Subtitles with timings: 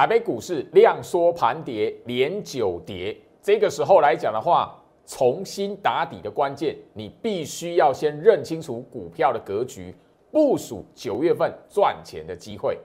[0.00, 3.14] 台北股市量缩盘跌，连九跌。
[3.42, 9.94] 这个时候来讲的话，重新打底的关键，你必须要先认清楚股票的格局，
[10.30, 12.78] 部署九月份赚钱的机会。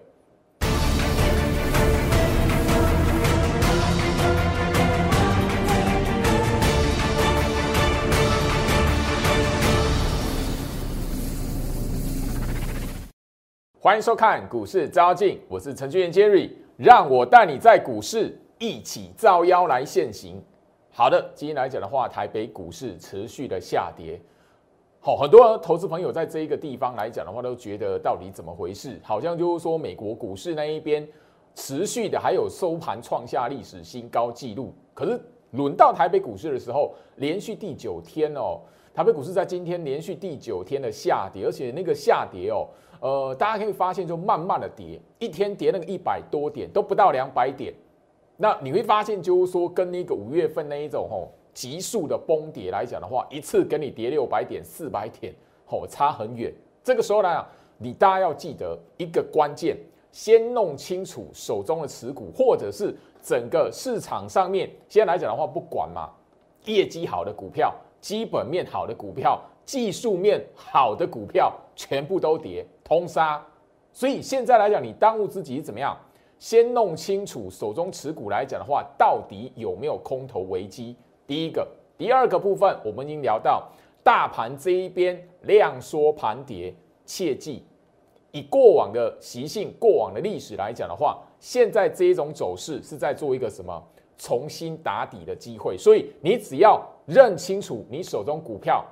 [13.80, 20.44] 欢迎收看股市招镜，我是程序员 Jerry，让我带你在股市一起招妖来现行。
[20.92, 24.20] 好的，今天来讲的话，台北股市持续的下跌，
[25.00, 29.00] 好，很多投资朋友在这一个地方来讲的话，都觉得到底怎么回事？
[29.04, 31.08] 好像就是说美国股市那一边
[31.54, 35.18] 持续的还有收盘创下历史新高纪录，可是
[35.52, 38.60] 轮到台北股市的时候，连续第九天哦，
[38.94, 42.68] 台北股市在今天连续第九天的下跌，而且那个下跌哦。
[43.06, 47.72] 呃，大家可以发现，就慢慢的跌，一天跌那个一百多点，都不到两百点。
[48.36, 55.32] 那你会发现，就是说跟那个五月份那一种吼急速的崩跌来讲的话，一次给你跌六百点、四百点，
[55.68, 56.52] 吼差很远。
[56.84, 57.46] 这个时候呢，
[57.78, 59.78] 你大家要记得一个关键，
[60.12, 66.10] 先弄清楚手中的持股，或者是整个市场上面，现在来讲的话，不管嘛，
[66.64, 69.40] 业绩好的股票，基本面好的股票。
[69.66, 73.44] 技术面好的股票全部都跌，通杀。
[73.92, 75.98] 所以现在来讲，你当务之急是怎么样？
[76.38, 80.96] 先弄清楚手中持股来讲的话，到底有没有空头危机？
[81.26, 81.66] 第一个，
[81.98, 83.68] 第二个部分，我们已经聊到
[84.04, 87.64] 大盘这一边量缩盘跌，切记
[88.32, 93.82] 以过往的习性、过往的历史来讲的话，现在这一种走势是在做一个什么
[94.18, 95.78] 重新打底的机会。
[95.78, 98.86] 所以你只要认清楚你手中股票。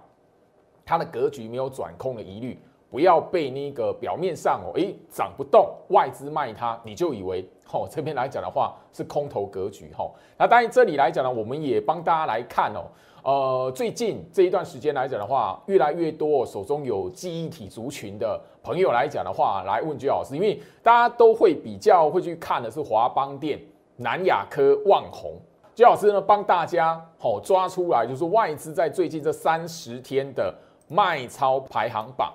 [0.85, 2.59] 它的格局没有转空的疑虑，
[2.91, 10.11] 不要被那个表面上哦，诶涨不动，外资卖它，你就以为哦这边来讲的话是空头格局哈。
[10.37, 12.85] 那当然这里来讲呢，我们也帮大家来看哦，
[13.23, 23.59] 呃最近这一段时间来讲的话，越来越多手中有记忆体族群的朋友来讲的话，来问居老师，因为大家都会比较会去看的是华邦电、
[23.95, 25.31] 南亚科、旺宏。
[25.73, 30.53] 居老师呢帮大家好抓出来，就是外资在最近这三十天的。
[30.87, 32.33] 卖超排行榜，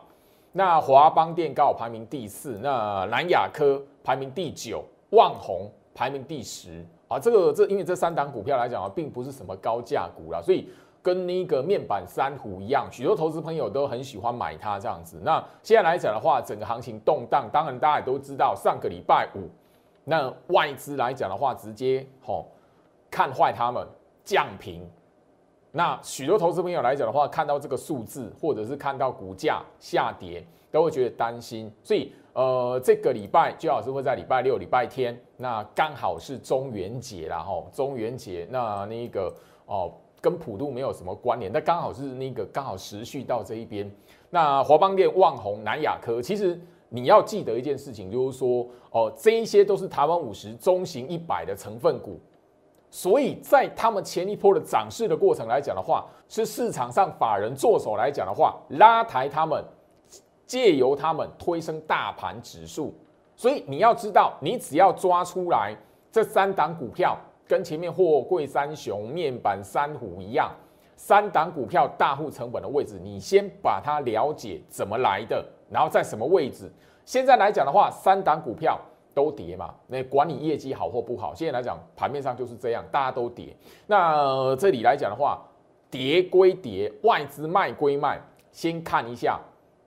[0.52, 7.18] 那华邦电告排名第四，那南亚科排名第九，旺宏排名第十啊。
[7.18, 10.68] 这个这因为这三档股票来讲啊，并不是什么高价股啦，所以
[11.02, 15.20] 跟那个面板三虎一样，许多投资朋友都很喜欢买它这样子。
[15.22, 19.48] 那现在来讲的话，整个行情动荡，当然大家也都知道，上个礼拜五，
[20.04, 22.46] 那外资来讲的话，直接吼
[23.10, 23.86] 看坏他们
[24.24, 24.88] 降平。
[25.70, 31.70] 那许多投资朋友来讲的话，看到这个数字，或者是看到股价下跌，都会觉得担心。
[31.82, 39.32] 所以，呃，这个礼拜最好是会在礼拜六、礼拜天，那刚好是中元节啦，吼，中元节，那那个
[39.66, 39.92] 哦，
[40.22, 43.90] 跟普渡没有什么关联，但刚好是那个刚好持续到这一边。
[44.30, 46.58] 那华邦电、旺宏、南亚科，其实
[46.88, 52.18] 你要记得一件事情，就是说，哦，这一些都是台湾五十中型一百的成分股。
[52.90, 59.62] 所以在他们前一波的涨势的过程来讲的话，是市场上法人做手来讲的话，拉抬他们，
[60.46, 62.94] 借由他们推升大盘指数。
[63.36, 65.76] 所以你要知道，你只要抓出来
[66.10, 67.16] 这三档股票，
[67.46, 70.50] 跟前面货柜三雄、面板三虎一样，
[70.96, 76.72] 三档股票大户成本的位置，你先把它了解怎么来的，然后在什么位置。
[77.04, 78.80] 现在来讲的话，三档股票。
[79.18, 79.74] 都跌嘛？
[79.88, 83.56] 那管你业绩好或不好，现在来讲盘面上就是这样，大家都跌。
[83.88, 85.42] 那这里来讲的话，
[85.90, 88.20] 跌归跌，外资卖归卖。
[88.52, 89.40] 先看一下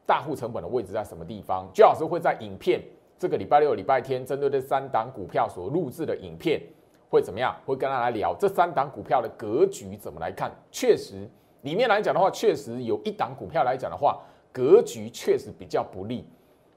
[0.06, 1.66] 大户成本的位置在什么地方。
[1.74, 2.82] 朱老师会在影片
[3.18, 6.62] 这个礼拜六、礼拜天针对这三档股票所录制的影片
[7.10, 7.56] 会怎么样？
[7.66, 10.52] 会跟大家聊这三档股票的格局怎么来看？
[10.72, 11.28] 确实，
[11.62, 14.22] 里面来讲的话，确实有一档股票来讲的话，
[14.52, 16.26] 格局确实比较不利。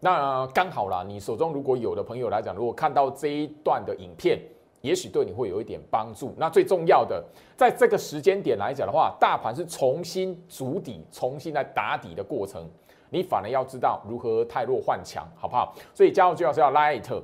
[0.05, 4.39] 那刚好啦，你手中如果有的朋友来讲，如果看到这一段的影片，
[4.83, 6.35] 也许对你会有一点帮助。
[6.37, 7.25] 那最重要的，
[7.57, 12.69] 在这个时间点来讲的话，大盘是重新筑底、重新来打底的过程，
[13.09, 15.75] 你反而要知道如何太弱换强，好不好？
[15.95, 17.23] 所以加入最好是要 light，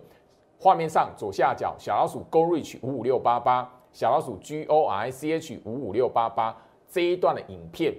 [0.58, 6.56] 画面上左下角小老鼠 go reach 五五六八八，小老鼠 g o i c h 五五六八八
[6.90, 7.94] 这一段的影片。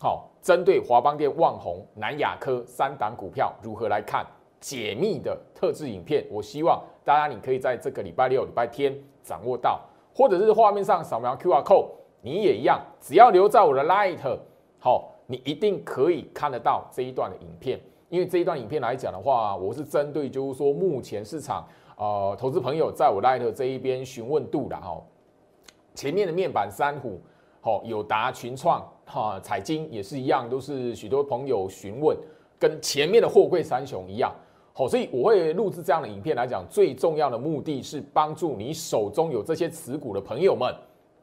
[0.00, 4.26] 好，针对华邦电、旺宏、南亚科三档股票如何来看
[4.58, 6.24] 解密的特制影片？
[6.30, 9.80] 我希望大家你可以在这个礼拜六、礼拜天掌握到，
[10.14, 11.88] 或者是画面上扫描 QR code，
[12.22, 14.38] 你也一样，只要留在我的 Light，
[14.78, 17.80] 好，你一定可以看得到这一段的影片。
[18.08, 21.64] 因为这一段影片来讲的话，我是针对就是说目前市场
[21.96, 25.00] 呃投资朋友在我 Light 这一边询问度的哈，
[25.94, 27.20] 前面的面板三虎，
[27.60, 32.16] 好友达、群创、哈彩金也是一样，都是许多朋友询问，
[32.58, 34.32] 跟前面的货柜三雄一样，
[34.72, 40.74] 好，所以我会录制这样的影片来讲，最重要的目的是帮助你手中有这些持股的朋友们，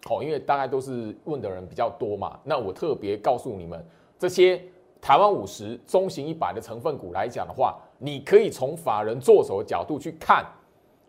[0.06, 3.84] 好，因为大概都是问的人比较多嘛，那我特别告诉你们
[4.20, 4.62] 这些。
[5.00, 10.44] 台湾五十中型一百的成分股来讲的话，你可以从法人做手的角度去看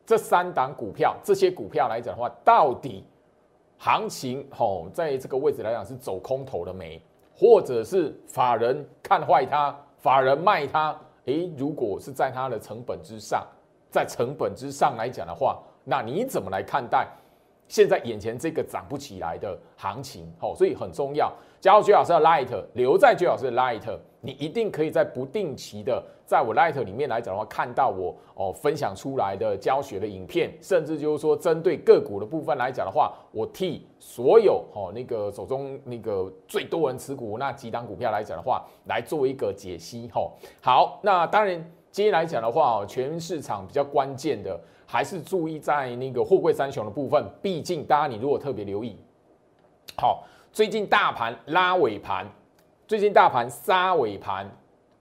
[0.04, 3.02] 这三档股票，这些股票来讲的话，到底
[3.78, 7.00] 行情吼在这个位置来讲是走空头了没？
[7.36, 10.94] 或者是法人看坏它，法人卖它？
[11.26, 13.46] 诶，如果是在它的成本之上，
[13.90, 17.06] 在成本之上来讲的话，那你怎么来看待？
[17.68, 21.32] 现在眼前这个涨不起来的行情，好，所以很重要。
[21.60, 23.82] 加入居老师的 Light，留在居老师的 Light，
[24.20, 40.08] 你一定可以在不定期的在我 Light 里面来讲的话，看到我哦分享出来的教学的影片，甚至就是说针对个股的部分来讲的话，我替所有哦那个手中那个最多人持股那几档股票来讲的话，来做一个解析。
[40.14, 40.32] 吼，
[40.62, 41.54] 好，那当然
[41.90, 44.58] 今天来讲的话，全市场比较关键的。
[44.90, 48.96] 还是注意在那个货柜三雄的部分，毕竟大家你如果特别留意，
[49.98, 52.26] 好，最近大盘拉尾盘，
[52.86, 54.50] 最近大盘杀尾盘，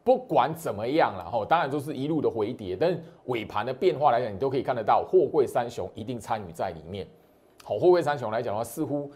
[0.03, 7.07] 不管怎么样了哈，当然都是一路的回跌，但尾盘的变化来讲，你都可以看得到，货柜三雄一定参与在里面。
[7.63, 9.09] 好，货柜三雄来讲的话，似乎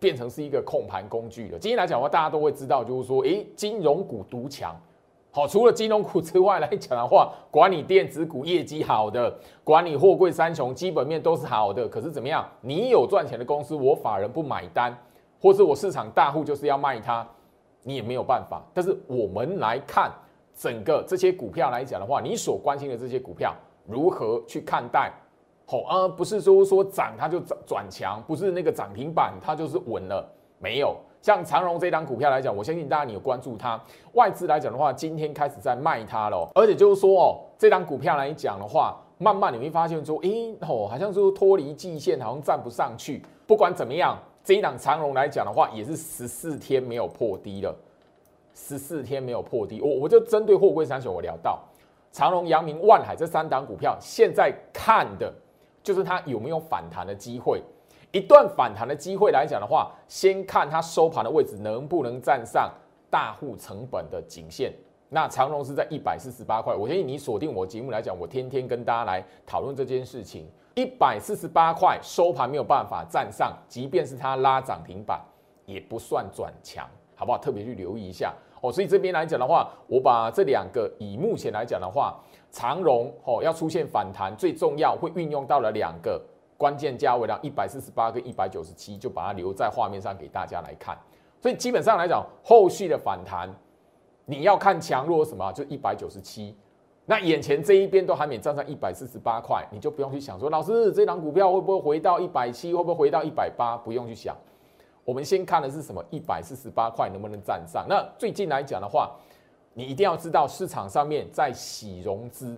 [0.00, 1.58] 变成是一个控盘工具了。
[1.60, 4.74] 今天来讲的话，大家都会知道，就是说，诶，金融股独强。
[5.34, 9.34] 好，除了金融股之外来讲的话，管理电子股业绩好的，
[9.64, 11.88] 管理货柜三雄基本面都是好的。
[11.88, 12.46] 可是怎么样？
[12.60, 14.94] 你有赚钱的公司，我法人不买单，
[15.40, 17.26] 或是我市场大户就是要卖它，
[17.82, 18.62] 你也没有办法。
[18.74, 20.12] 但是我们来看
[20.54, 23.54] 整个这些股票来讲的话，你所关心的这些股票
[23.86, 25.10] 如何去看待？
[25.64, 30.94] 好，而不是说说涨它就转转强，不是那个涨停板它就是稳了，没有。
[31.22, 33.80] 像长荣这张股票来讲，我相信大家你有关注它。
[34.14, 43.22] 外资来讲的话，今天开始在卖它了，而且就是说哦，这张股票来讲的话，慢慢你会发现说，诶，哦，好像说脱离季线，好像站不上去。
[43.46, 47.72] 不管怎么样，这一档长荣来讲的话，也是十四天没有破低了，
[48.52, 49.80] 十四天没有破低。
[49.80, 51.60] 我我就针对货柜三雄，我聊到
[52.10, 55.32] 长荣、阳明、万海这三档股票，现在看的
[55.84, 57.62] 就是它有没有反弹的机会。
[58.12, 62.70] 一段反弹的机会来讲的话，先看它收盘的位置能不能站上
[63.10, 64.70] 大户成本的颈线。
[65.08, 70.46] 那长荣是在一百四十八块，我建议你锁定我节目来讲，我天天跟大家来讨论这件事情。
[70.74, 75.18] 一百四十八块收盘没有办法站上，即便是它拉涨停板，
[75.64, 77.38] 也不算转强，好不好？
[77.38, 78.70] 特别去留意一下哦。
[78.70, 82.18] 所以这边来讲的话，我把这两个以目前来讲的话，
[82.50, 86.20] 长荣哦要出现反弹，最重要会运用到了两个。
[86.62, 90.96] 关键价位量一百四十八跟一百九十七，就把它留在画面上给大家来看。
[91.40, 93.52] 所以基本上来讲，后续的反弹，
[94.26, 96.56] 你要看强弱什么，就一百九十七。
[97.04, 103.76] 那眼前这一边都还没站上一百四十八块，你就不用去想说，老师这档股票会不会回到一百七，会不会回到一百八？
[103.76, 104.36] 不用去想。
[105.04, 106.00] 我们先看的是什么？
[106.10, 107.84] 一百四十八块能不能站上？
[107.88, 109.10] 那最近来讲的话，
[109.74, 112.56] 你一定要知道市场上面在洗融资。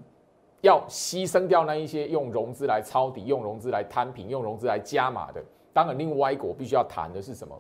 [0.64, 5.44] 要牺牲掉那一些用融资来抄底、用融资来摊平、用融资来加码的。
[5.74, 7.54] 当然，另外一个我必须要谈的是什么？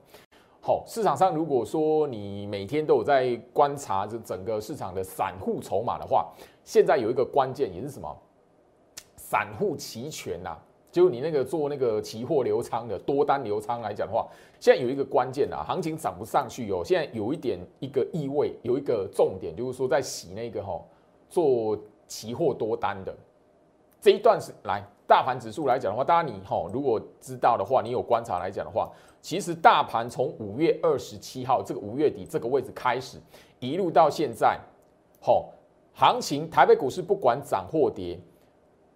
[0.62, 6.32] 好，市场上如果说你每天都有在观察这整个市场的散户筹码的话，
[6.64, 8.08] 现在有一个关键也是什么？
[9.16, 10.56] 散户期权呐，
[10.90, 14.26] 就你那个做那个期货流仓的多单流仓来讲的话，
[14.58, 16.80] 现在有一个关键啊，行情涨不上去哦。
[16.82, 20.80] 现在有一点一个意味，有一个重点就是说在洗那个哈
[21.28, 21.78] 做。
[22.06, 23.14] 期货多单的
[24.00, 28.90] 这一段是来大盘指数来讲的话，大家你哈如果知道的话，你有观察来讲的话，
[29.22, 33.18] 其实大盘从五月二十七号这个五月底这个位置开始，
[33.60, 34.58] 一路到现在，
[35.20, 35.50] 吼
[35.94, 38.18] 行情台北股市不管涨或跌，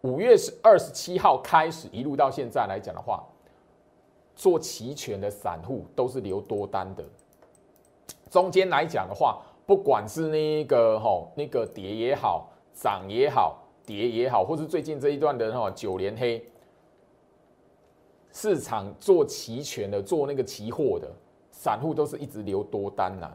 [0.03, 3.25] 五月是二十七号开始一路到现在来讲的话，
[4.35, 7.05] 做期权的散户都是留多单的，
[8.31, 12.50] 中间来讲的话，不管是那个吼那个跌也好。
[12.81, 16.41] 涨也好，跌也好，或是最近这一段的哈九连黑，
[18.31, 21.11] 市场做期权的、做那个期货的
[21.51, 23.29] 散户都是一直留多单呐。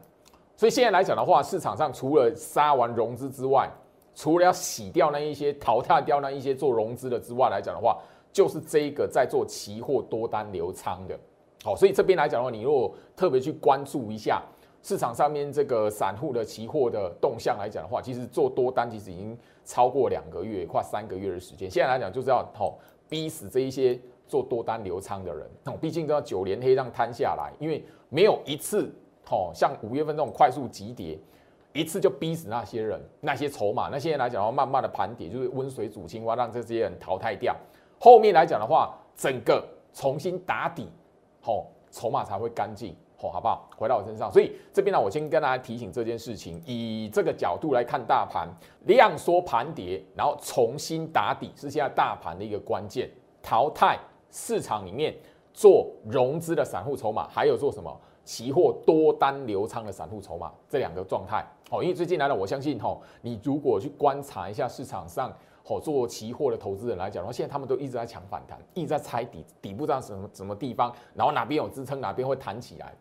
[0.56, 3.70] 所以现在来讲的话，市场上除了杀完融资之外，
[4.14, 8.00] 除了要洗掉那一些、淘汰掉那一些做融资的之外来讲的话，
[8.32, 11.18] 就是这个在做期货多单流仓的。
[11.62, 14.42] 好，所以这边来讲的话，你如果特别去关注一下。
[14.84, 21.70] 市场上面这个散户的期货的动向来讲的话，其实做多单其实已经超过两个月，快三个月的时间。
[21.70, 23.98] 现在来讲就是要吼逼死这一些
[24.28, 28.92] 做多单流仓的人，哦，毕竟都要九连黑让摊下来，因为没有一次
[29.24, 31.18] 吼像五月份这种快速急跌，
[31.72, 37.56] 一次就逼死那些人，那些筹码，那现在来讲的话，慢慢的盘底就是温水煮青蛙，让这些人淘汰掉。
[37.98, 40.90] 后面来讲的话，整个重新打底，
[41.40, 42.94] 吼筹码才会干净。
[43.30, 43.68] 好不好？
[43.76, 48.48] 回到我身上，所以这边呢，我先跟大家提醒这件事情，以这个角度来看大盘
[48.86, 53.10] 量缩盘跌，然后重新打底，是现在大盘的一个关键，
[53.42, 53.98] 淘汰
[54.30, 55.14] 市场里面
[55.52, 61.44] 做融资的散户筹码，还有做什么期货多单流仓的散户筹码这两个状态。
[61.70, 65.32] 哦，因为最近来了，我相信哈，你如果去观察一下市场上，
[65.66, 72.94] 哦，做期货的投资人来讲的话，现在他们都一直在抢反弹，一直在猜底底部在什么什么地方，然后哪边有支撑，哪边会弹起来。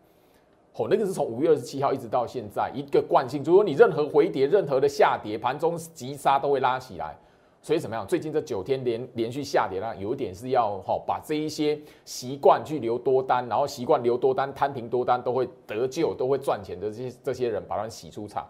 [0.76, 7.16] 哦，那个是从五月二十七号一直到现在一个惯性，就是说你任何回跌、任何的下跌、盘中急杀都会拉起来，
[7.62, 8.08] 所以怎么样？
[8.08, 18.44] 最近这九天连连续下跌呢，有一点是要哈把这一些习惯去留多单，然后习惯留多单、摊平多单都会得救、都会赚钱的这些这些人，把他们洗出场，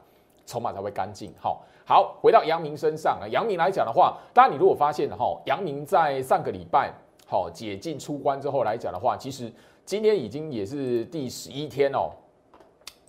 [0.45, 1.29] 筹码才会干净。
[1.37, 6.93] 好，好，回到杨明身上啊，杨明来讲的话，当然你如果发现哈，阳明在上个礼拜
[7.27, 9.51] 好解禁出关之后来讲的话，其实。
[9.85, 12.11] 今天已经也是第十一天哦，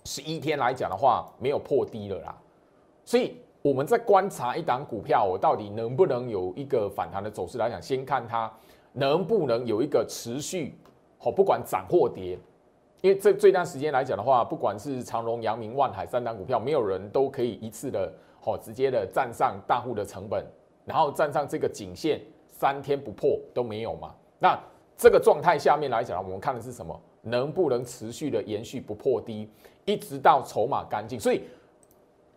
[0.03, 2.37] 十一天来讲的话，没有破低了啦。
[3.05, 8.51] 所以我们在观察一档股票，我到底能不能有一个反弹的走势来讲，先看它
[8.91, 10.77] 能不能有一个持续
[11.19, 12.37] 哦，不管涨或跌。
[13.01, 18.11] 因为这这段时间来讲的话，不管是长荣、阳明、万海三档股票，没有人都可以一次的
[18.43, 20.45] 哦，直接的站上大户的成本，
[20.83, 24.13] 然后站上这个颈线，三天不破都没有嘛。
[24.39, 24.59] 那
[24.97, 26.99] 这个状态下面来讲，我们看的是什么？
[27.21, 29.49] 能不能持续的延续不破低，
[29.83, 31.19] 一直到筹码干净？
[31.19, 31.41] 所以，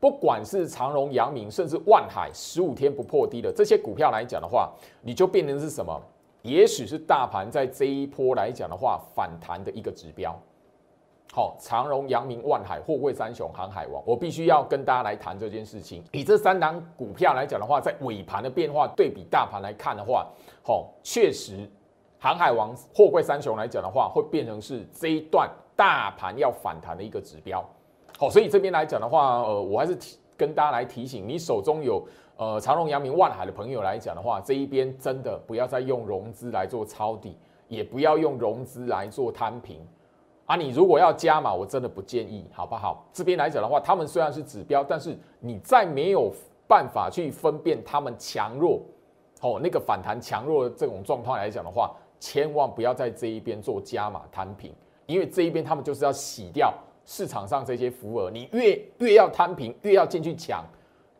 [0.00, 4.72] 不管是长荣、阳明，甚至万海，十五天不破低的这些股票来讲的话，
[5.02, 6.00] 你就变成是什么？
[6.42, 10.34] 也许是大盘在这一波来讲的话，反弹的一个指标。
[11.30, 16.02] 好，长荣、阳明、万海、货柜三雄、航海王，我必须要跟大家来谈这件事情。
[16.12, 20.26] 以这三档股票来讲的话，在尾盘的变化对比大盘来看的话，
[20.62, 21.68] 好，确实。
[22.20, 27.64] 航海王、货柜三雄来讲的话，会变成是这一段大盘要反弹的一个指标。
[28.18, 32.04] 好，所以这边来讲的话，呃，我还是提跟大家来提醒，你手中有
[32.36, 37.36] 呃长隆、阳明、万海的朋友来讲的话，这一边真的不要再用融资来做抄底，
[37.68, 39.78] 也不要用融资来做摊平
[40.46, 40.56] 啊。
[40.56, 43.06] 你如果要加码，我真的不建议，好不好？
[43.12, 46.32] 这边来讲的话，他们虽然是指标，但是你再没有
[46.66, 48.80] 办法去分辨他们强弱，
[49.40, 51.94] 哦，那个反弹强弱的这种状况来讲的话。
[52.20, 54.72] 千万不要在这一边做加码摊平，
[55.06, 60.64] 因为这一边他们就是要洗掉市场上这些浮额，你越越要摊平，越要进去抢，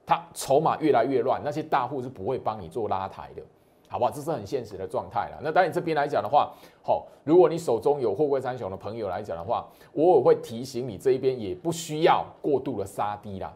[0.05, 3.43] 它筹码越来越乱，那些大户是不会帮你做拉抬的，
[3.89, 4.11] 好不好？
[4.11, 5.39] 这是很现实的状态了。
[5.43, 6.53] 那当然这边来讲的话，
[6.83, 13.55] 好，如果你手中有货柜三雄的朋友来讲的话，我也会提醒你这一边也不需要过度的杀低啦。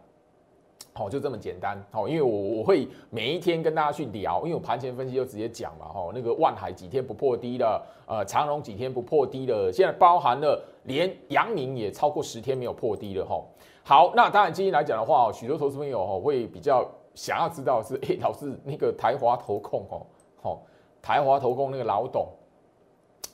[0.95, 1.83] 好，就这么简单。
[1.91, 5.87] 好，因为我我会每一天跟大家去聊，因为我盘前分析就直接讲嘛。
[5.87, 13.25] 哈，那个万海几天不破低了，呃，长荣几天不破低了，现在包含了连阳明也超过十天没有破低了。
[13.25, 13.43] 哈，
[13.83, 20.07] 好，那当然今天来讲的话，许多投资朋友哈会比较想要知道是，哎，老师那个台华投控哦，
[20.43, 20.63] 好，
[21.01, 22.29] 台华投控那个老董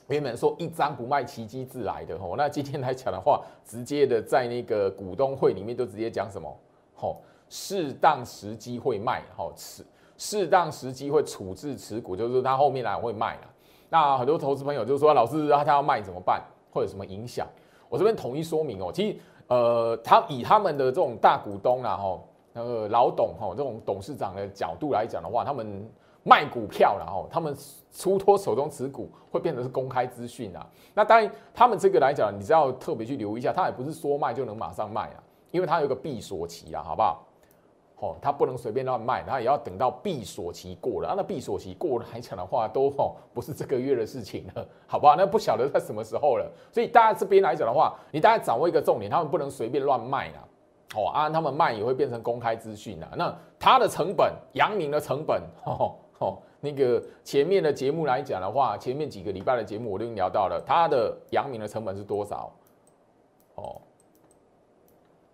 [0.07, 2.17] 原本说一张不卖，奇迹自来的。
[2.17, 6.57] 吼，那今天来讲的话，直接的在那个股东会里面都直接讲什么？
[6.95, 7.21] 吼。
[7.49, 9.85] 适当时机会卖，好持
[10.17, 13.43] 适当时机会处置持股，就是他后面来会卖了。
[13.89, 16.43] 那很多投资朋友就说：“老师，他他要卖怎么办？
[16.71, 17.47] 会有什么影响？”
[17.89, 18.91] 我这边统一说明哦。
[18.93, 22.21] 其实，呃，他以他们的这种大股东啊，哈，
[22.53, 25.89] 那个老董哈，这种董事长的角度来讲的话，他们
[26.23, 27.57] 卖股票然后他们
[27.91, 30.67] 出脱手中持股会变成是公开资讯啊。
[30.93, 37.25] 那当然，他们这个来讲，你只要特别去留意一下，他也不是说卖就能马上卖啊，因为他有一个闭锁期啊，好不好？
[38.01, 41.09] 哦，它不能随便乱卖，然后也要等到闭锁期过了。
[41.09, 45.17] 啊那闭锁期过了来讲的话，都哦不是这个月的事情了， 好不好？
[45.17, 46.49] 那不晓得在什么时候了。
[46.73, 50.47] 所以大家这边来讲的话，你大概掌握一个重点，他们不能随便乱卖啊。
[50.95, 53.09] 哦，啊他们卖也会变成公开资讯啊。
[53.17, 62.53] 那它的成本，阳明的成本， 哦哦，那个前面的节目来讲的话，前面几个礼拜的节目我都已经聊到了，它的阳明的成本是多少？
[63.57, 63.81] 哦，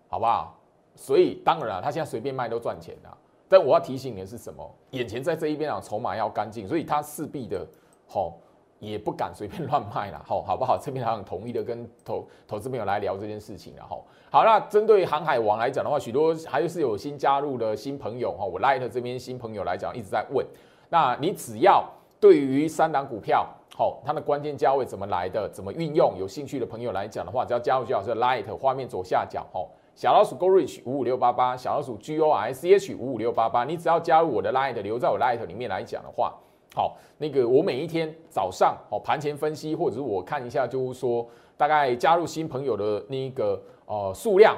[0.09, 0.59] 好不好？
[0.95, 3.17] 所以当然了，他现在随便卖都赚钱啊。
[3.49, 4.69] 但我要提醒你的是什么？
[4.91, 7.65] 眼前在这一边啊，筹码要干净，所以他势必的，
[8.09, 8.35] 吼，
[8.81, 10.79] 也不敢随便乱卖了，吼，好不好？
[10.79, 14.05] 这边好像统一的跟投投资朋友来聊这件事情了，吼。
[14.31, 20.45] 好，那针对航海王来讲的话，许多还是有新加入的新朋友，哈，我 l i t 这边新朋友来讲一直在问，
[20.89, 21.85] 那你只要
[22.19, 23.47] 对于三档股票，
[23.77, 34.53] 好，它的关键价位怎么来的，怎么运用，有兴趣的朋友来讲的话，只要加入就好是 Light 画面左下角，吼，小老鼠 g o r i c h 五五六八八，小老鼠 G O R C H 五五六八八，你只要加入我的
[34.53, 36.35] Light，留在我 Light 里面来讲的话。
[36.75, 41.25] 好，那个我每一天早上哦盘前分析，或者是我看一下，就是说
[41.57, 44.57] 大概加入新朋友的那个呃数量，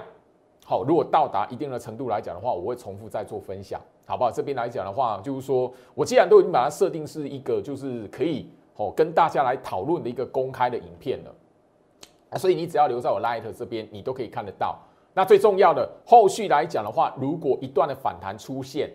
[0.64, 4.30] 好，如果到达一定的程度来讲的话，我会重复再做分享，好不好？
[4.30, 14.78] 这边来讲的话，就是说我既然都已经把它设定是一个就是可以哦跟大家来讨论的一个公开的影片了，所以你只要留在我 Light 这边，你都可以看得到。
[15.16, 18.90] 那最重要的后续来讲的话，如果一段的反弹出现，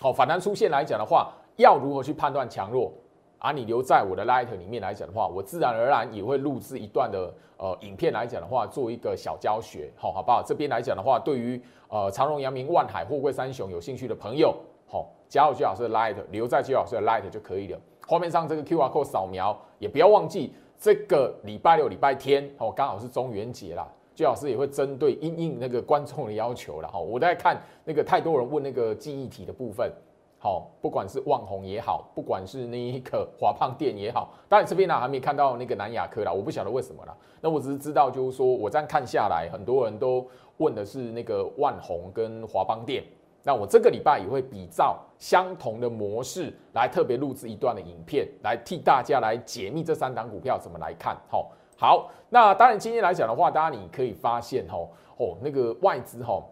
[0.00, 1.30] 好，反弹出现来讲的话。
[1.56, 2.92] 要如何去判断强弱？
[3.38, 10.42] 啊，你留在我的 Light 里面来讲的话，我自然而然也会录制一段的呃影片来讲的话，做一个小教学，好，好不好？
[10.42, 14.54] 这边来讲的话，对于呃长荣、阳明、万海、货柜三雄有兴趣的朋友，
[14.86, 17.80] 好，加入居老师的 Light，留在居老师的 Light 就可以了。
[18.06, 23.88] 画面上这个 QR code 扫描，也不要忘记这个礼拜六、礼拜天，哦，刚好是中元节啦。
[24.16, 29.92] 居老师也会针对应应那个观众的要求了，哈，我在看那个太多人问那个记忆体的部分。
[30.38, 37.16] 好，不管是旺宏也好，不管是那一个华胖店也好，当然这边呢还没看到那个南亚科啦，我不晓得为什么啦。
[37.40, 40.26] 那我只是知道，就是说我这样看下来，很多人都
[40.58, 43.02] 问的是那个万宏跟华邦店。
[43.42, 51.16] 那我这个礼拜也会比照相同的模式来特别录制一段的影片，来替大家来解密这三档股票怎么来看。
[51.28, 56.50] 好，好，那当然今天来讲的话，大家你可以发现，吼，哦，那个外资，吼，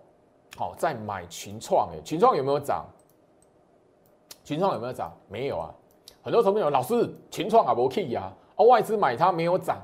[0.56, 2.84] 好在买群创，哎，群创有没有涨？
[4.44, 5.10] 群创有没有涨？
[5.28, 5.74] 没有啊，
[6.22, 9.78] 很多朋友老师群创啊不 key 呀，啊外资买它没有涨。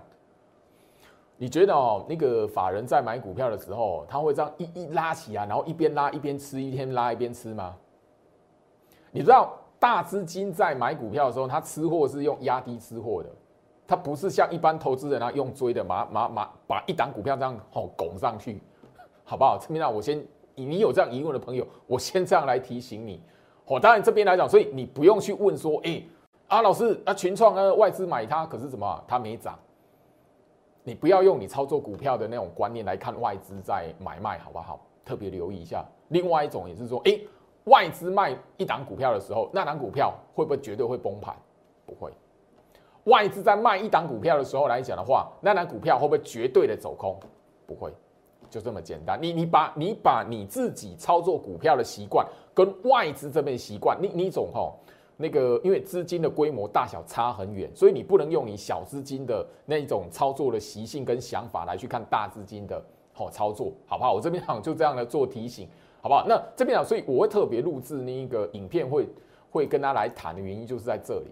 [1.38, 7.74] 你觉得哦，那个法人在买股票的时候，他会这样一一拉起来，然后一边拉一边吃，一天拉一边吃吗？
[9.10, 13.30] 你知道大资金在买股票的时候，他吃货是用压低吃货的，
[13.90, 18.62] 它不是像一般投资人啊用追的，马马马把一档股票这样哦拱上去，
[19.24, 19.58] 好不好？
[19.60, 23.20] 这边让我先，你有这样疑问的朋友，我先这样来提醒你。
[23.66, 26.00] 哦，当然这边来讲，所以你不用去问说，哎，
[26.46, 29.58] 啊老师，啊群创啊外资买它，可是什么它没涨？
[30.84, 34.78] 你不要用你操作股票的那种观念来看外资在买卖，好不好？
[35.04, 35.84] 特别留意一下。
[36.10, 37.18] 另外一种也是说，哎，
[37.64, 41.34] 外资卖一档股票的时候，那档股票会不会绝对会崩盘？
[41.84, 42.12] 不会。
[43.04, 47.18] 外资在卖一档股票的时候来讲的话，那档股票会不会绝对的走空？
[47.66, 47.92] 不会。
[48.50, 54.74] 就这么简单，你你把你把你自己操作股票的习惯跟外资这边习惯，你你总吼
[55.16, 62.82] 那个，因为资金的规模大小差很远，所以你不能用你小资金的那一种操作的习性跟想法来去看大资金的
[63.12, 64.14] 好操作，好不好？
[64.14, 65.68] 我这边讲就这样的做提醒，
[66.02, 66.26] 好不好？
[66.26, 69.08] 那这边啊，所以我会特别录制那一个影片，会
[69.48, 71.30] 会跟他来谈的原因就是在这里。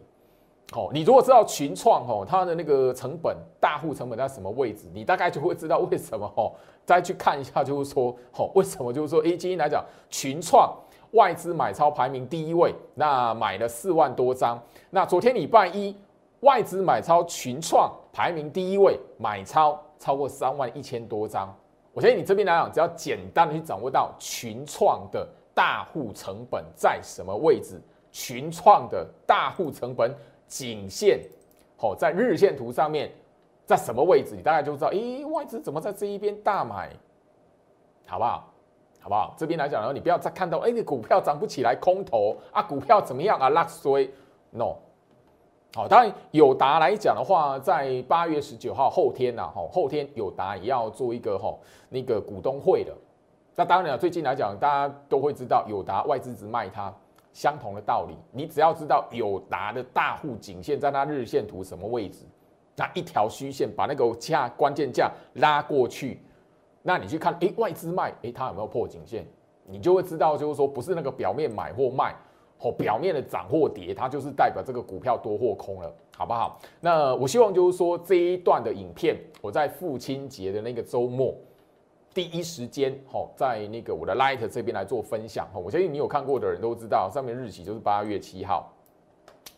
[0.74, 6.52] 哦，你如果知道群创哦，它的那个成本大户成本在什么位置，你大概就会知道为什么哦。
[6.84, 10.74] 再去看一下，就是说哦，为什么就是说，A 基金来讲，群创
[11.12, 14.58] 外资买超排名第一位，那买了四万多张。
[14.88, 15.94] 那昨天礼拜一，
[16.40, 21.54] 外资买超群创排名第一位，买超超过三万一千多张。
[21.92, 27.78] 我相信你这边来讲，只要简单的去掌握到群创的大户成本在什么位置，
[28.10, 30.14] 群创的大户成本。
[30.48, 31.20] 颈线，
[31.76, 33.12] 好，在日线图上面，
[33.64, 34.34] 在什么位置？
[34.34, 36.90] 你大概就知道，诶，外资怎么在这一边大买，
[38.06, 38.52] 好不好？
[39.00, 39.34] 好不好？
[39.38, 43.48] 这边来讲呢，你不要再看到，哎，你股票涨不起来，空头啊，股票怎么样啊？
[43.50, 44.10] 拉衰
[44.50, 44.74] ，no。
[45.74, 51.54] 好，当然友达来讲的话，在八月十九号后天呐，哈，后天友达也要做一个哈
[51.90, 52.92] 那个股东会的。
[53.54, 56.92] 那当然了，最近来讲，大家都会知道友达外资只卖它。
[57.38, 62.24] 相同的道理，你只要知道友达的大户颈线在它日线图什么位置，
[62.74, 66.20] 那一条虚线把那个价关键价拉过去，
[66.82, 69.24] 那你去看，哎，外资卖，哎，它有没有破颈线？
[69.64, 72.12] 你就会知道，就是说不是那个表面买或卖，
[72.58, 76.58] 哦，表面的涨或跌，它就是代表这个股票多或空了，好不好？
[76.80, 81.32] 那我希望就是说这一段的影片，我在父亲节的那个周末。
[82.18, 88.72] 第一时间，好，在那个我的 Light 这边来做分享，哈，我相信你有看过的人都知道，上面日期就是八月七号，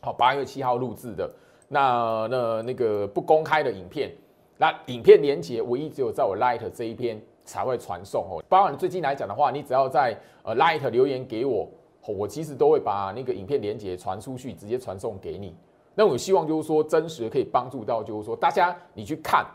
[0.03, 1.33] 好，八月七号录制的，
[1.69, 4.13] 那那那个不公开的影片，
[4.59, 11.67] 那影片连接唯一只有在我 Light 这一边才会传送，哦，包括你最近来讲的话，你只要在呃 Light 留言给我，
[12.07, 15.57] 我其实都会把那个影片连接传出去，直接传送给你。
[15.95, 19.47] 那我希望就是说真实可以帮助到，就是说大家你去看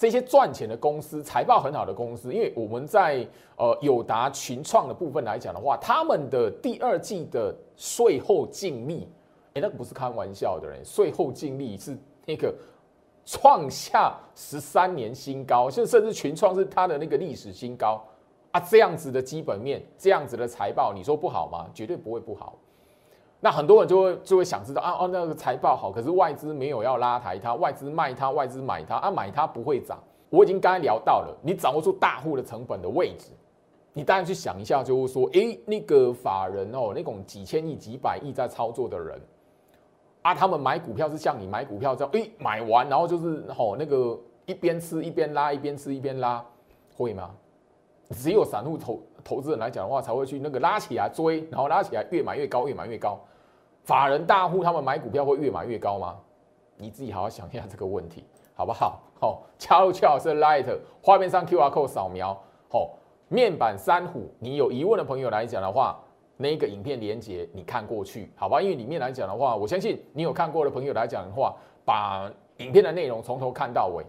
[0.00, 3.22] 这些赚钱的公司，财报很好的公司，因为我们在
[3.56, 9.06] 呃友达群创的部分来讲的话，他们的第二季的税后净利，
[9.52, 12.54] 哎，那个不是开玩笑的人，税后净利是那个
[13.26, 18.02] 创下十三年新高，甚甚至群创是它的那个历史新高
[18.52, 21.68] 啊，这样子的基本面，这样子的财报，你说不好吗？
[21.74, 22.56] 绝对不会不好。
[23.40, 29.98] 那很多人就会就会想知道啊哦那个财报好，可是外资没有要拉抬它，外资卖它，外资买它啊买它不会涨。
[30.28, 33.30] 我已经刚才聊到了，你掌握住大户的成本的位置，
[33.94, 39.20] 你当然去想一下，就是说，诶，那个法人哦，那种几千亿、几百亿在操作的人
[40.22, 46.44] 啊，他们买股票是像你买股票这样，诶，买完然后就是吼那个一边吃一边拉，一边吃一边拉，
[46.96, 47.30] 会吗？
[48.10, 53.18] 只有散户投投资人来讲的话，才会去那个拉起来追，然后拉起来越买越高，越买越高。
[53.84, 56.16] 法人大户他们买股票会越买越高吗？
[56.76, 59.00] 你自己好好想一下这个问题，好不好？
[59.20, 60.66] 好，加入邱老师 Light
[61.02, 62.34] 画面上 QR code 扫描，
[62.70, 62.90] 好，
[63.28, 66.00] 面板三虎，你有疑问的朋友来讲的话，
[66.38, 68.62] 那个影片连接你看过去，好吧？
[68.62, 71.54] 因为里面来讲的话，我相信你有看过的朋友来讲的话，
[71.84, 74.04] 把影片的内容从头看到尾，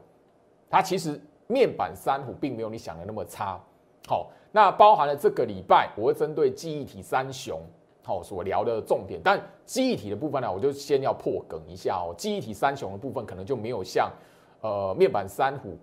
[0.69, 3.60] 它其实面板三虎并没有你想的那么差。
[4.08, 7.60] 好，那包含了这个礼拜我会针对记忆体三雄。
[8.04, 12.14] 好，所聊的重点，但记忆体的部分呢，我就先要破梗一下哦。
[12.18, 14.12] 记忆体三雄的部分可能就没有像
[14.62, 15.78] 呃面板三虎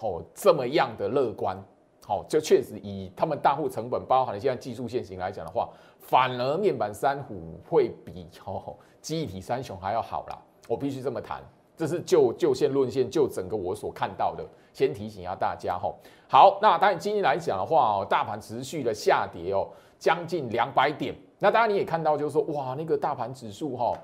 [0.00, 1.56] 哦这么样的乐观。
[2.04, 10.38] 好，就确实以他们大户成本包含了现在技术线型来讲的话，反而面板三虎会比哦记忆体三雄还要好啦。
[10.68, 11.42] 我必须这么谈，
[11.82, 15.92] 这是就就线论线，就整个我所看到的，先提醒一下大家哈。
[16.28, 19.66] 好，那当然今天来讲的话哦，大盘持续的下跌哦，
[19.98, 21.12] 将近两百点。
[21.40, 23.98] 那当然你也看到，就是说，哇，那个大盘指数哈，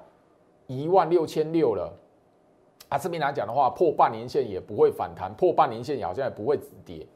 [0.66, 1.88] 一万六千六了，
[2.88, 7.06] 啊，这边来讲的话，破半年线也不会反弹，破半年线也好像也不会止跌。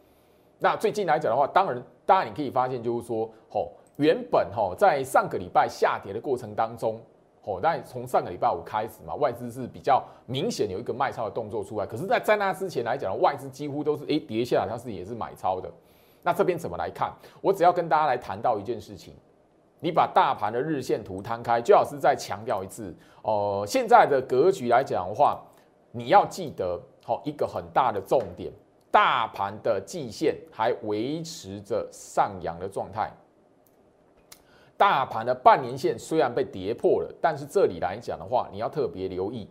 [0.61, 7.01] 那最近来讲的话，当然，当然你可以发现，就是说，吼，原本吼在上个礼拜下跌的过程当中，
[7.43, 11.85] 吼，但从上个礼拜五开始嘛，外资是比较明显有一个卖超的动作出来。
[11.85, 15.71] 可是，在在那之前来讲，外资几乎都是哎跌下来，它是也是买超的。
[16.23, 17.13] 那这边怎么来看？
[17.41, 19.13] 我只要跟大家来谈到一件事情。
[19.81, 23.65] 你把大盘的日线图摊开，最好是再强调一次哦。
[23.67, 25.43] 现在的格局来讲的话，
[25.91, 28.53] 你要记得好一个很大的重点，
[28.93, 33.11] 大盘的季线还维持着上扬的状态。
[34.83, 39.49] 大盘的半年线虽然被跌破了，但是这里来讲的话，你要特别留意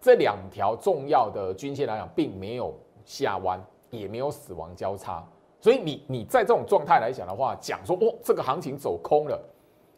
[0.00, 5.24] 这两条重要的均线来讲，并没有下弯，也没有死亡交叉。
[5.60, 9.40] 所以你你在这种状态来讲的话，讲说哦，这个行情走空了，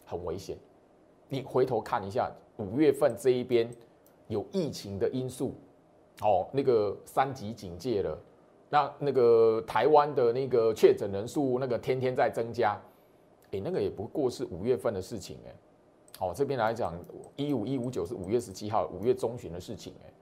[0.04, 0.54] 很危险。
[1.30, 3.70] 你回头看一下五月份这一边
[4.28, 5.54] 有疫情的因素，
[6.20, 8.18] 哦，那个三级警戒了，
[8.68, 12.78] 那那个台湾的那个确诊人数那个天天在增加，
[13.52, 15.54] 哎，那个也不过是五月份的事情哎。
[16.20, 16.94] 哦，这边来讲
[17.36, 20.12] 一五一五九是五月十七号五月中旬的事情哎，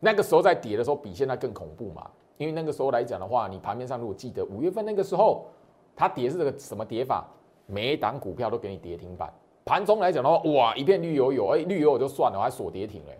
[0.00, 2.10] 那个时候在跌的时候比现在更恐怖嘛。
[2.38, 5.46] 因为那个时候来讲的话，你盘面上如果记得五月份那个时候，
[5.94, 7.26] 它跌是这个什么跌法？
[7.66, 9.32] 每一档股票都给你跌停板。
[9.64, 13.18] 盘中来讲的话，哇，一片绿油油，哎，绿油油就算了，还锁跌停嘞。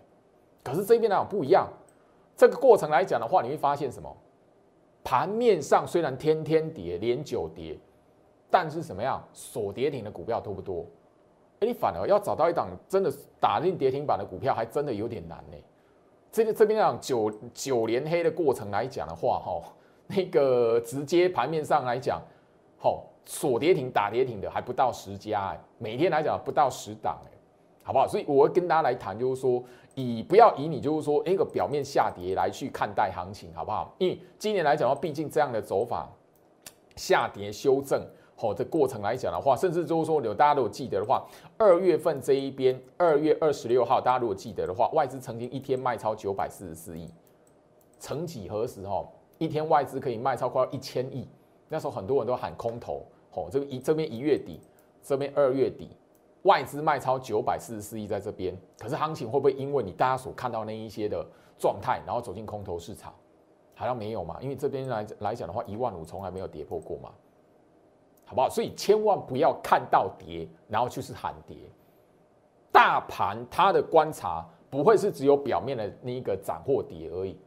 [0.62, 1.66] 可是这边来讲不一样，
[2.36, 4.14] 这个过程来讲的话，你会发现什么？
[5.02, 7.78] 盘面上虽然天天跌，连九跌，
[8.50, 10.86] 但是什么样锁跌停的股票多不多？
[11.58, 15.56] 哎，你反而要找到一档真的打进跌停板的股票，还真的有点难呢。
[16.30, 19.62] 这个这边讲九九连黑的过程来讲的话，哈，
[20.06, 22.20] 那个直接盘面上来讲，
[22.76, 27.30] 好锁跌停打跌停的还不到十家，每天来讲不到十档哎，
[27.82, 28.06] 好不好？
[28.06, 33.94] 所以我会跟大家来谈，就是说以不要以你就是说那个表面下跌来去看待行情，好不好？
[33.96, 36.06] 因为今年来讲的话，毕竟这样的走法
[36.96, 38.06] 下跌修正。
[38.38, 47.10] 好，这过程来讲的话，甚至就是说，有大家都有记得的话，二月份这一边，二月二十六号，大家如果记得的话，外资曾经一天卖超九百四十四亿，
[47.98, 49.02] 曾几何时，哈，
[49.38, 51.26] 一天外资可以卖超快一千亿，
[51.70, 54.60] 那时候很多人都喊空头，哦，这个一这边一月底，
[55.02, 55.88] 这边二月底，
[56.42, 61.26] 外资卖超九百四十四亿在这边，可是行情会不会因为你大家所看到那一些的
[61.58, 63.14] 状态，然后走进空头市场？
[63.74, 67.10] 好像没有嘛，因为这边来来讲的话，一万五从来没有跌破过嘛。
[68.26, 68.50] 好不好？
[68.50, 71.56] 所以千万不要看到跌，然后就是喊跌。
[72.72, 77.38] 大盘它的观察不会是只有表面的那一个涨或跌而已，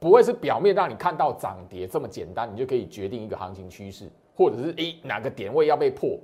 [0.00, 6.18] 不会是表面让你看到涨跌这么简单，你就可以决定一个行情趋势，或者是诶哪个点位要被破，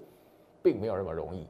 [0.62, 1.46] 并没有那么容易。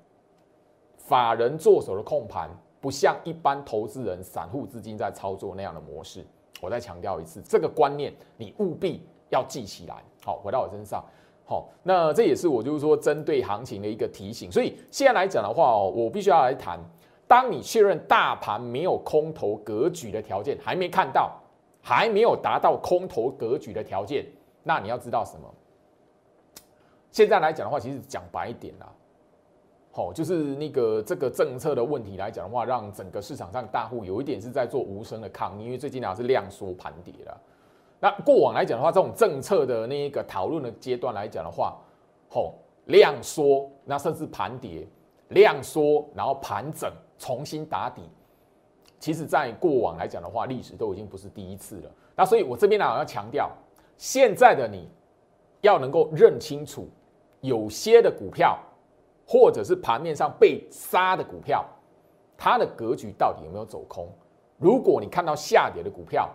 [0.96, 6.26] 法人做手的控盘，不像一般投资人、散户资金在操作那样的模式。
[6.60, 10.02] 我再强调一次，这个观念你务必要记起来。
[10.22, 11.02] 好，回到我身上。
[11.48, 14.52] 好，那这也是我就是说针对行情的一个提醒。
[14.52, 16.78] 所以现在来讲的话哦，我必须要来谈，
[17.26, 21.40] 当你确认大盘没有空头格局的条件还没看到，
[21.80, 24.26] 还没有达到空头格局的条件，
[24.62, 25.48] 那你要知道什么？
[27.11, 28.92] 现在来讲的话，其实讲白一点啦。
[29.90, 37.40] 好，就是那个这个政策的问题来讲的话，让整个市场上大户有一点是在做无声的抗议，因为最近啊是量缩盘跌了。
[38.00, 41.76] 那过往来讲的话，这种政策的那一个讨论的阶段来讲的话，
[42.28, 42.54] 吼
[42.87, 44.87] 量缩，那甚至盘跌，
[45.28, 48.02] 量缩，然后盘整，重新打底。
[48.98, 51.90] 其实，在过往来讲的话，历史都已经不是第一次了。
[52.14, 53.50] 那所以我这边呢要强调，
[53.96, 54.88] 现在的你
[55.61, 56.88] 要能够认清楚，
[57.40, 58.58] 有些的股票。
[59.30, 61.62] 或者是盘面上被杀的股票，
[62.34, 64.08] 它的格局到底有没有走空？
[64.56, 66.30] 如果你看到下跌的股票，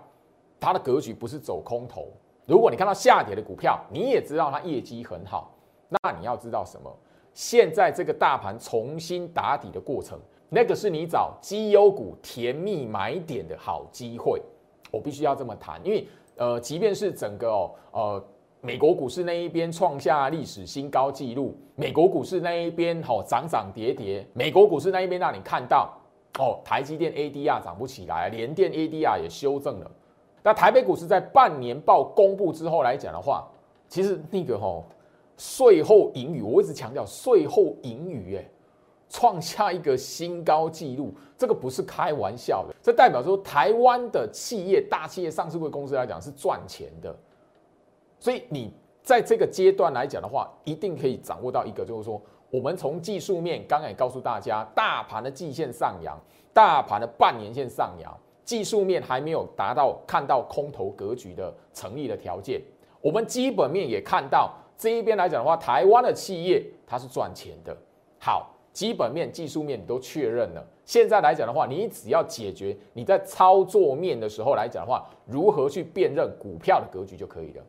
[0.63, 2.03] 它的格局不是走空头；
[2.45, 5.53] 如果你看到下跌的股票，你也知道它业绩很好，
[5.89, 6.89] 那你要知道什么？
[7.33, 14.41] 现在这个大盘重新打底的过程，那个是你找绩优股甜蜜买点的好机会。
[14.89, 18.23] 我必须要这么谈，因为呃，即便是整个哦呃。
[18.65, 25.93] 美国股市那一边创下历史新高纪录，美国股市那一边吼涨涨跌跌，美国股市那一边让你看到
[26.39, 29.91] 哦，台积电 ADR 涨不起来，联电 ADR 也修正了。
[30.43, 33.47] 那台北股市在半年报公布之后来讲的话，
[33.87, 34.83] 其实那个吼
[35.37, 38.45] 税后盈余，我一直强调税后盈余，哎，
[39.09, 47.15] 创下一个新高纪录，这个不是开玩笑的，这代表说台湾的企业大企业上市公司来讲是赚钱的。
[48.19, 56.17] 所以你在这个阶段来讲的话，一定可以掌握到一个，就是说，我们从技术面，刚才也告诉大家，大盘的季线上扬，
[56.53, 62.61] 大盘的半年线上扬，技术面还没有达到看到空头格局的成立的条件。
[63.01, 67.75] 我们基本面也看到这一边来讲的话，台湾的企业它是赚钱的。
[68.19, 77.63] 好，基本面、技术面你都确认了，现在来讲的话，你只要解决你在操作面的时候来讲的话，如何去辨认股票的格局就可以了。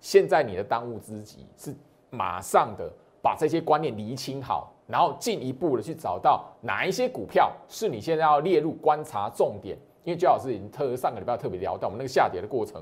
[0.00, 1.74] 现在你的当务之急是
[2.10, 9.76] 马上的把这些观念厘清好，然后进一步的去找到哪一些股票是你现在要列入观察重点。
[10.04, 12.80] 因为焦老师已经特上个礼拜特别聊到我们那个下跌的过程，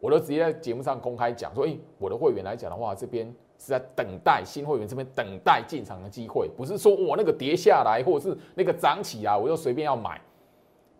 [0.00, 3.26] 我都直接在节目上公开讲说：，诶，我的会员来讲的话，这边
[3.58, 10.18] 是在等待新会员这边等待进场的机会，不是说我那个跌下来或者是那个涨起来我就随便要买，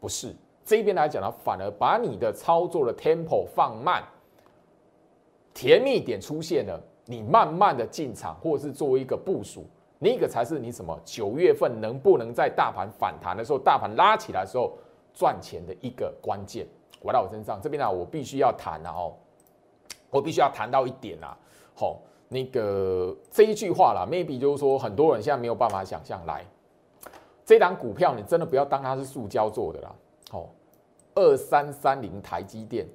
[0.00, 4.04] 不是这边来讲呢，反而把你的操作的 tempo 放慢。
[5.54, 9.64] 甜蜜点出现了，你慢慢的进场，或者是作为一个部署，
[10.04, 14.76] 那个才是你什么九月份能不能在大盘反弹的时候，大盘拉起来的时候
[15.14, 16.66] 赚钱的一个关键。
[17.02, 19.16] 回到我身上这边呢，我必须要谈了哦，
[20.10, 21.34] 我必须要谈到一点啊，
[21.74, 26.44] 好，那个这一句话啦 m a y b e 就是说很多人现在没有办法想象，来，
[27.46, 29.94] 这档股票你真的不要当它是塑胶做的啦，
[30.30, 30.50] 好，
[31.14, 32.86] 二三三零台积电。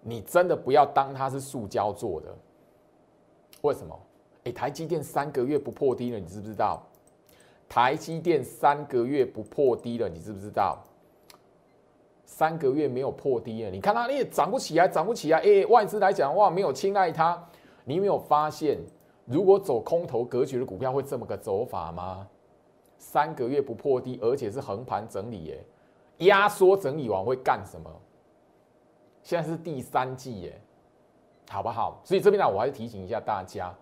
[0.00, 2.28] 你真的不要当它是塑胶做的，
[3.62, 3.98] 为什么？
[4.52, 6.82] 台积电三个月不破低了，你知不知道？
[7.68, 10.78] 台积电三个月不破低了，你知不知道？
[12.24, 15.38] 三个月没有破低了，你看它，哎，涨不起来，涨不起来。
[15.40, 17.42] 哎，外资来讲哇，没有青睐它。
[17.84, 18.78] 你没有发现，
[19.24, 22.26] 如果走空头格局的股票会这么个走法吗？
[22.98, 25.64] 三个月不破低，而且是横盘整理，耶，
[26.18, 27.90] 压缩整理完会干什么？
[29.22, 30.60] 现在是第三季耶，
[31.50, 32.00] 好不好？
[32.04, 33.74] 所以这边呢，我还是提醒一下大家。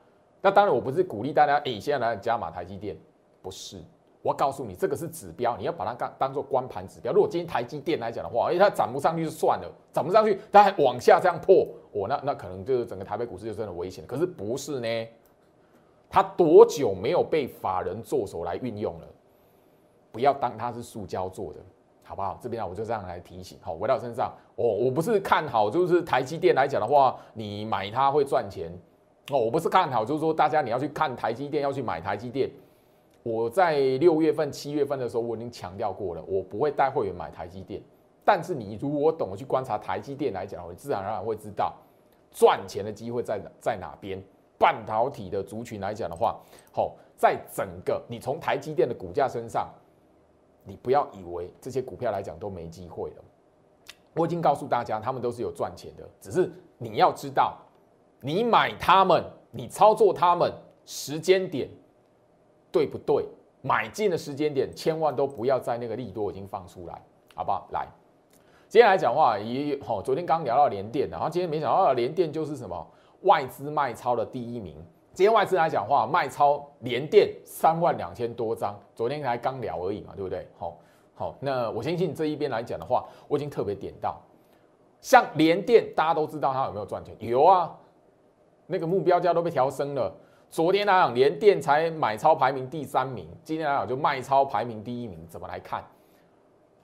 [0.46, 2.96] 那当然，我不是鼓励大家，哎，现在来加码台积电，
[3.42, 3.82] 不是。
[4.22, 7.12] 我告诉你，这个是指标，你要把它当当做光盘指标。
[7.12, 14.06] 如果今天台积电来讲的话，哎，它涨不上去就算了，涨不上去，它还往下这样破，我那那可能就是整个台北股市就真的危险。
[14.06, 15.08] 可是不是呢？
[16.08, 19.06] 它多久没有被法人做手来运用了？
[20.12, 21.58] 不要当它是塑胶做的。
[22.04, 22.38] 好不好？
[22.40, 23.58] 这边啊，我就这样来提醒。
[23.60, 28.72] 好，回到身上，我我不是看好，就是台积电来讲的话，你买它会赚钱。
[29.30, 32.50] 哦，我不是看好，就是说大家你要去看台积电，要去买台积电。
[33.22, 37.82] 我在六月份、七月份的时候，我已经强调过了，我不会带会员买台积电。
[38.24, 41.74] 但是你如果懂得去观察台积电来讲，我自然而然会知道
[42.30, 44.22] 赚钱的机会在在哪边。
[44.58, 46.40] 半导体的族群来讲的话，
[46.72, 49.68] 好，在整个你从台积电的股价身上。
[50.68, 53.22] 你不要以为这些股票来讲都没机会了，
[54.14, 57.56] 我已经告诉大家，他们都是有赚钱的，只是你要知道，
[58.26, 60.52] 你买他们，你操作他们
[60.84, 61.70] 时间点
[62.72, 63.24] 对不对？
[63.62, 67.00] 买进的时间点，千万都不要在那个利多已经放出来，
[67.36, 67.68] 好不好？
[67.70, 67.86] 来，
[68.68, 72.84] 今天来讲话，也好，昨天刚聊到联电，然后今天没想到联电就是什么
[73.20, 74.74] 外资卖超的第一名。
[75.12, 80.48] 今天外资来讲话，卖超联电三万两千多张，昨天才刚聊而已嘛，对不对？
[80.58, 80.76] 好，
[81.14, 84.20] 好，那我相信这一边来讲的话，我已经特别点到，
[85.00, 87.16] 像联电，大家都知道它有没有赚钱？
[87.20, 87.72] 有啊，
[88.66, 90.12] 那个目标价都被调升了。
[90.48, 95.84] 昨天来讲，连电才买超排名第三名，今天来讲就卖超排名第一名，怎么来看？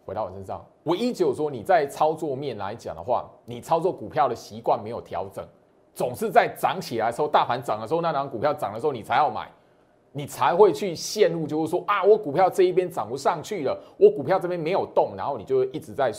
[0.04, 5.46] 回到我身上，我一直有说你在操作面来讲的话，你操作股票的习惯没有调整，
[5.94, 9.48] 总是在涨起来的时候，大盘涨的时候，那张股票涨的时候，你才要买，
[10.10, 16.12] 你才会去陷入就是说啊，我股票这一边涨不上去了，我股票这边没有动，然后你就一直在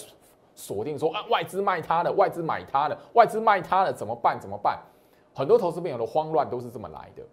[0.55, 4.39] 锁定说啊，外资卖它的，外资买它的，外资卖它的，怎么办？
[4.39, 4.79] 怎么办？
[5.33, 7.23] 很多投资朋友的慌乱都是这么来的。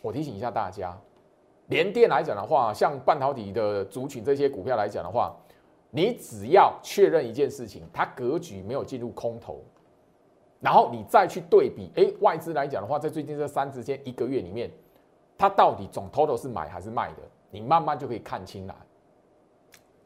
[0.00, 0.96] 我提醒一下大家，
[1.66, 5.34] 连电来讲的话，像半导体的族群这些股票来讲的话，
[5.90, 9.62] 你只要确认一件事情，它格局没有进入空头，
[10.60, 14.70] 然后你再去对比，哎，外资来讲的话，在最近这三十天一个月里面，
[15.38, 18.76] 它到底总 total 是买还是卖的，你慢慢就可以看清了。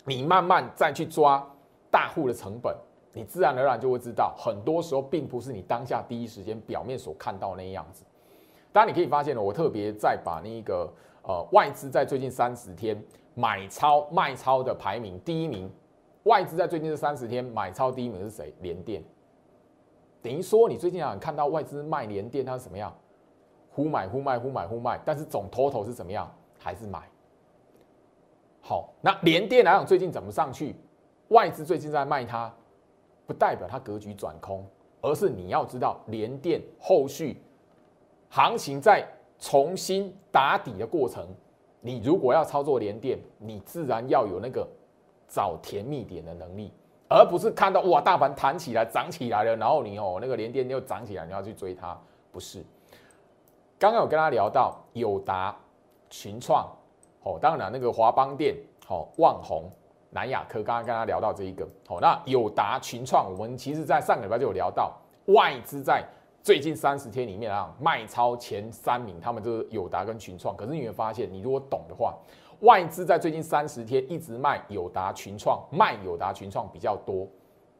[0.04, 1.44] 你慢慢再去抓
[1.90, 2.76] 大户的成本。
[3.16, 8.04] 你自然而然就会知道，很多时候并不是你当下第一时间表面所看到那样子。
[8.74, 13.02] 当然，你可以发现了，我特别在把那个呃外资在最近三十天
[13.34, 15.72] 买超卖超的排名第一名，
[16.24, 18.52] 外资在最近这三十天买超第一名是谁？
[18.60, 19.02] 联电。
[20.20, 22.94] 等于说，你最近啊看到外资卖联电，它是什么样？
[23.70, 26.30] 忽买忽卖，忽买忽卖，但是总 total 是怎么样？
[26.58, 27.00] 还是买？
[28.60, 30.76] 好，那联电来讲，最近怎么上去？
[31.28, 32.52] 外资最近在卖它。
[33.26, 34.64] 不代表它格局转空，
[35.00, 37.42] 而是你要知道联电后续
[38.28, 39.06] 行情在
[39.38, 41.26] 重新打底的过程。
[41.80, 44.66] 你如果要操作联电，你自然要有那个
[45.28, 46.72] 找甜蜜点的能力，
[47.08, 51.96] 而不是看到哇大盘弹起来涨起来了，然后你哦那个联电又涨起来，你要去追它，
[52.32, 52.64] 不是。
[53.78, 55.54] 刚刚有跟他聊到友达、
[56.08, 56.66] 群创，
[57.22, 59.70] 哦，当然那个华邦电，好旺宏。
[60.16, 64.90] 南亚科刚刚跟他聊到这一个，好，那友达群创，我们其实在上个礼拜就有聊到，
[65.26, 66.02] 外资在
[66.42, 70.56] 最近三十天里面啊卖超前三名，他们就是友达跟群创。
[70.56, 72.14] 可是你会发现，你如果懂的话，
[72.60, 77.28] 外资在最近三十天一直卖友达群创，卖友达群创比较多，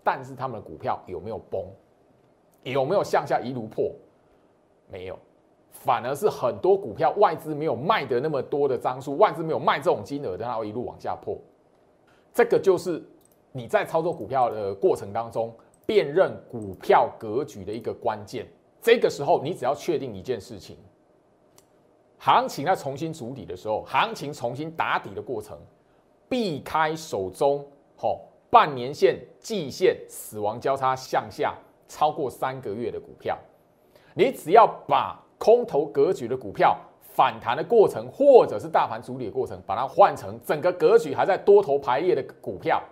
[0.05, 1.64] 但是他们的股票有没有崩？
[2.64, 3.90] 有没有向下一路破？
[4.90, 5.18] 没有，
[5.70, 11.38] 反而是很多股票外资没有卖的那么多的张数，外资没有卖这种金额，但它会一路往下破。
[12.37, 13.03] 这个就是
[13.51, 15.51] 你在操作股票的过程当中
[15.87, 18.46] 辨认股票格局的一个关键。
[18.83, 20.77] 这个时候，你只要确定一件事情：
[22.18, 25.59] 行情在重新筑底的时候，行情重新打底的过程，
[26.29, 31.57] 避开手中吼半年线、季线死亡交叉向下
[31.88, 33.38] 超过三个月的股票，
[34.12, 36.79] 你只要把空头格局的股票。
[37.16, 42.83] 反弹的过程，或者是大盘处理的过程，把它换成整个格局还在多头排列的股票，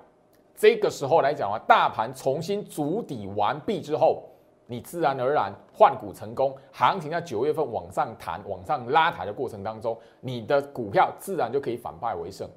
[0.57, 4.23] 这个时候来讲啊，大盘重新筑底完毕之后，
[4.67, 12.49] 你自然而然换股成功，行情在九月份往上弹、往上拉抬的过程当中，你的股票自然就可以反败为胜。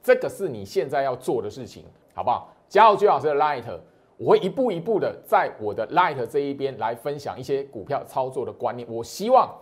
[0.00, 1.84] 这个是你现在要做的事情，
[2.14, 2.48] 好不好？
[2.68, 3.64] 加入居老师的 Light，
[4.16, 8.86] 我会一步一步的在我的 Light 这一边来分享一些股票操作的观念。
[8.88, 9.52] 我希望。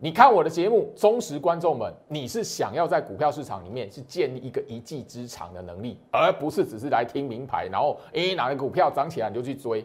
[0.00, 9.84] 你看我的节目，忠实观众们，你是想要在股票市场里面是建立一个一技之长的能力，而不是只是来听名牌，然后诶哪个股票涨起来你就去追，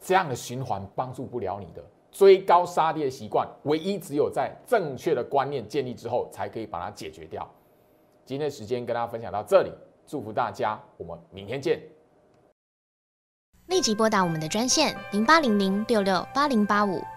[0.00, 7.48] 这样的循环帮助不了你的追高杀跌的习惯，唯一只有在正确的观念建立之后，才可以把它解决掉。
[8.24, 9.70] 今天时间跟大家分享到这里，
[10.04, 11.80] 祝福大家，我们明天见。
[13.68, 17.00] 立即拨打我们的专线零八零零六六八零八五。